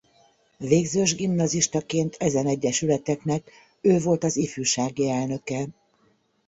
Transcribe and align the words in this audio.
Végzős 0.57 1.15
gimnazistaként 1.15 2.15
ezen 2.19 2.47
egyesületeknek 2.47 3.51
ő 3.81 3.99
volt 3.99 4.23
az 4.23 4.35
ifjúsági 4.35 5.09
elnöke. 5.09 5.65